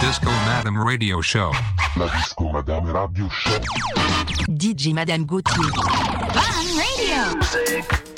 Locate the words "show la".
1.20-2.08